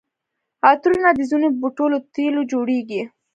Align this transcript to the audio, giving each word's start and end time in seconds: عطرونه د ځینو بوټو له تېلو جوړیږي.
عطرونه 0.69 1.09
د 1.15 1.19
ځینو 1.29 1.47
بوټو 1.59 1.85
له 1.93 1.99
تېلو 2.15 2.41
جوړیږي. 2.51 3.01